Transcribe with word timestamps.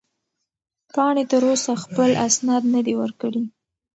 پاڼې 0.93 1.23
تر 1.31 1.41
اوسه 1.49 1.71
خپل 1.83 2.09
اسناد 2.27 2.63
نه 2.73 2.81
دي 2.85 2.93
ورکړي. 3.01 3.43